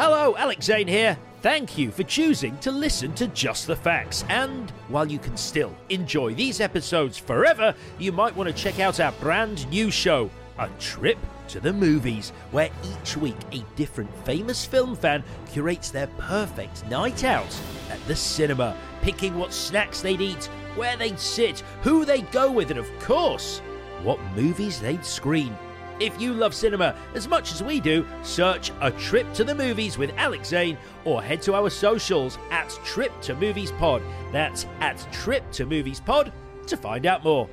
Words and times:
Hello, 0.00 0.36
Alex 0.36 0.66
Zane 0.66 0.86
here. 0.86 1.18
Thank 1.42 1.76
you 1.76 1.90
for 1.90 2.04
choosing 2.04 2.56
to 2.58 2.70
listen 2.70 3.12
to 3.14 3.26
Just 3.26 3.66
the 3.66 3.74
Facts. 3.74 4.24
And 4.28 4.70
while 4.86 5.10
you 5.10 5.18
can 5.18 5.36
still 5.36 5.74
enjoy 5.88 6.34
these 6.34 6.60
episodes 6.60 7.18
forever, 7.18 7.74
you 7.98 8.12
might 8.12 8.36
want 8.36 8.46
to 8.46 8.54
check 8.54 8.78
out 8.78 9.00
our 9.00 9.10
brand 9.10 9.68
new 9.70 9.90
show, 9.90 10.30
A 10.60 10.68
Trip 10.78 11.18
to 11.48 11.58
the 11.58 11.72
Movies, 11.72 12.30
where 12.52 12.70
each 12.84 13.16
week 13.16 13.34
a 13.50 13.64
different 13.74 14.14
famous 14.24 14.64
film 14.64 14.94
fan 14.94 15.24
curates 15.50 15.90
their 15.90 16.06
perfect 16.16 16.86
night 16.86 17.24
out 17.24 17.60
at 17.90 17.98
the 18.06 18.14
cinema, 18.14 18.76
picking 19.02 19.36
what 19.36 19.52
snacks 19.52 20.00
they'd 20.00 20.20
eat, 20.20 20.44
where 20.76 20.96
they'd 20.96 21.18
sit, 21.18 21.64
who 21.82 22.04
they'd 22.04 22.30
go 22.30 22.52
with, 22.52 22.70
and 22.70 22.78
of 22.78 22.88
course, 23.00 23.58
what 24.04 24.20
movies 24.36 24.80
they'd 24.80 25.04
screen. 25.04 25.58
If 26.00 26.20
you 26.20 26.32
love 26.32 26.54
cinema 26.54 26.94
as 27.14 27.26
much 27.26 27.52
as 27.52 27.60
we 27.62 27.80
do, 27.80 28.06
search 28.22 28.70
A 28.80 28.92
Trip 28.92 29.32
to 29.34 29.42
the 29.42 29.54
Movies 29.54 29.98
with 29.98 30.12
Alex 30.16 30.48
Zane 30.48 30.78
or 31.04 31.20
head 31.20 31.42
to 31.42 31.54
our 31.54 31.70
socials 31.70 32.38
at 32.50 32.70
Trip 32.84 33.12
to 33.22 33.34
Movies 33.34 33.72
Pod. 33.72 34.00
That's 34.32 34.66
at 34.80 35.04
Trip 35.12 35.50
to 35.52 35.66
Movies 35.66 35.98
Pod 35.98 36.32
to 36.68 36.76
find 36.76 37.04
out 37.04 37.24
more. 37.24 37.48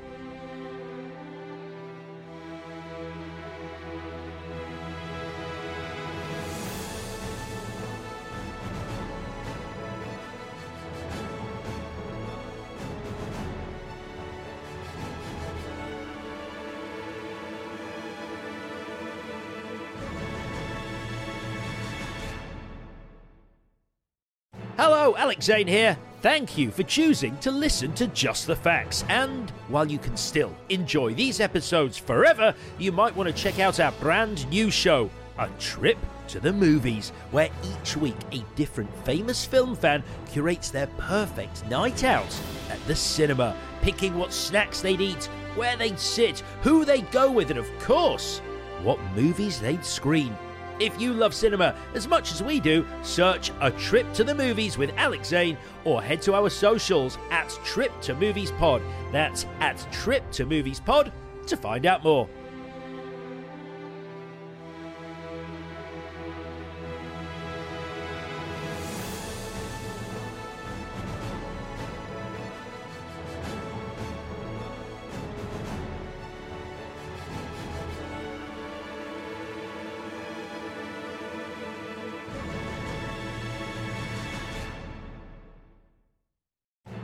Hello, 24.77 25.15
Alex 25.15 25.45
Zane 25.45 25.67
here. 25.67 25.97
Thank 26.21 26.57
you 26.57 26.69
for 26.69 26.83
choosing 26.83 27.37
to 27.37 27.49
listen 27.49 27.93
to 27.93 28.07
Just 28.07 28.45
the 28.45 28.57
Facts. 28.57 29.05
And 29.07 29.49
while 29.69 29.89
you 29.89 29.97
can 29.97 30.17
still 30.17 30.53
enjoy 30.67 31.13
these 31.13 31.39
episodes 31.39 31.97
forever, 31.97 32.53
you 32.77 32.91
might 32.91 33.15
want 33.15 33.29
to 33.29 33.33
check 33.33 33.59
out 33.59 33.79
our 33.79 33.93
brand 33.93 34.45
new 34.49 34.69
show, 34.69 35.09
A 35.39 35.47
Trip 35.59 35.97
to 36.27 36.41
the 36.41 36.51
Movies, 36.51 37.13
where 37.31 37.49
each 37.63 37.95
week 37.95 38.17
a 38.33 38.43
different 38.57 38.93
famous 39.05 39.45
film 39.45 39.77
fan 39.77 40.03
curates 40.29 40.71
their 40.71 40.87
perfect 40.97 41.65
night 41.69 42.03
out 42.03 42.37
at 42.69 42.85
the 42.85 42.95
cinema, 42.97 43.55
picking 43.81 44.17
what 44.17 44.33
snacks 44.33 44.81
they'd 44.81 44.99
eat, 44.99 45.29
where 45.55 45.77
they'd 45.77 45.97
sit, 45.97 46.41
who 46.63 46.83
they'd 46.83 47.09
go 47.11 47.31
with, 47.31 47.49
and 47.49 47.59
of 47.59 47.79
course, 47.79 48.39
what 48.83 48.99
movies 49.15 49.61
they'd 49.61 49.85
screen. 49.85 50.35
If 50.79 50.99
you 50.99 51.13
love 51.13 51.33
cinema 51.33 51.73
as 51.93 52.07
much 52.07 52.33
as 52.33 52.43
we 52.43 52.59
do, 52.59 52.85
search 53.01 53.51
A 53.61 53.71
Trip 53.71 54.11
to 54.13 54.25
the 54.25 54.35
Movies 54.35 54.77
with 54.77 54.91
Alex 54.97 55.29
Zane 55.29 55.57
or 55.85 56.01
head 56.01 56.21
to 56.23 56.33
our 56.33 56.49
socials 56.49 57.17
at 57.31 57.49
Trip 57.63 57.91
to 58.01 58.13
Movies 58.13 58.51
Pod. 58.51 58.81
That's 59.13 59.45
at 59.61 59.77
Trip 59.93 60.29
to 60.31 60.45
Movies 60.45 60.81
Pod 60.81 61.13
to 61.47 61.55
find 61.55 61.85
out 61.85 62.03
more. 62.03 62.27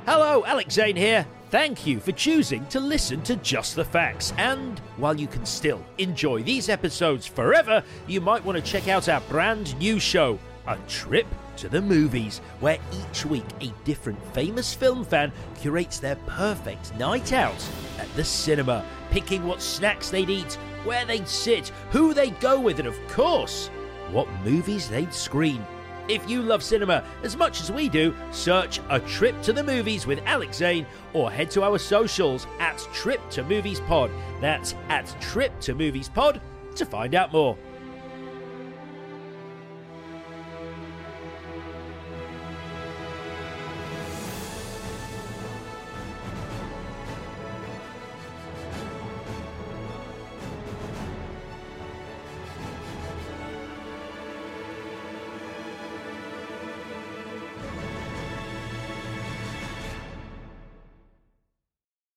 Hello, 0.08 0.44
Alex 0.46 0.74
Zane 0.74 0.96
here. 0.96 1.28
Thank 1.52 1.86
you 1.86 2.00
for 2.00 2.12
choosing 2.12 2.66
to 2.70 2.80
listen 2.80 3.22
to 3.22 3.36
Just 3.36 3.76
the 3.76 3.86
Facts. 3.86 4.34
And 4.36 4.80
while 4.98 5.20
you 5.20 5.28
can 5.28 5.46
still 5.46 5.86
enjoy 6.00 6.42
these 6.42 6.70
episodes 6.70 7.28
forever, 7.28 7.84
you 8.08 8.20
might 8.20 8.44
want 8.44 8.58
to 8.58 8.64
check 8.64 8.88
out 8.88 9.08
our 9.08 9.22
brand 9.22 9.78
new 9.78 10.00
show, 10.00 10.40
A 10.66 10.76
Trip 10.88 11.28
to 11.58 11.70
the 11.70 11.84
Movies, 11.84 12.40
where 12.62 12.80
each 12.92 13.28
week 13.28 13.46
a 13.62 13.72
different 13.84 14.20
famous 14.34 14.74
film 14.74 15.06
fan 15.06 15.32
curates 15.60 16.00
their 16.00 16.16
perfect 16.26 16.98
night 16.98 17.32
out 17.32 17.64
at 18.00 18.12
the 18.16 18.24
cinema, 18.24 18.84
picking 19.12 19.46
what 19.46 19.62
snacks 19.62 20.10
they'd 20.10 20.32
eat, 20.32 20.54
where 20.84 21.06
they'd 21.06 21.28
sit, 21.28 21.68
who 21.92 22.16
they'd 22.16 22.40
go 22.40 22.60
with, 22.60 22.80
and 22.80 22.88
of 22.88 22.98
course, 23.08 23.68
what 24.12 24.28
movies 24.44 24.90
they'd 24.90 25.14
screen. 25.14 25.64
If 26.08 26.30
you 26.30 26.42
love 26.42 26.64
cinema 26.64 27.04
as 27.24 27.36
much 27.38 27.62
as 27.62 27.72
we 27.72 27.90
do, 27.90 28.16
search 28.32 28.80
A 28.90 29.00
Trip 29.00 29.42
to 29.44 29.54
the 29.54 29.64
Movies 29.64 30.06
with 30.08 30.22
Alex 30.26 30.58
Zane 30.58 30.86
or 31.14 31.32
head 31.32 31.52
to 31.52 31.64
our 31.64 31.78
socials 31.78 32.48
at 32.60 32.78
Trip 32.94 33.22
to 33.32 33.44
Movies 33.44 33.80
Pod. 33.82 34.12
That's 34.40 34.76
at 34.90 35.16
Trip 35.22 35.60
to 35.62 35.76
Movies 35.76 36.10
Pod 36.10 36.42
to 36.76 36.86
find 36.86 37.16
out 37.16 37.32
more. 37.32 37.58